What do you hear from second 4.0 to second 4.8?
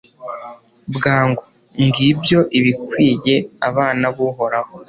b'uhoraho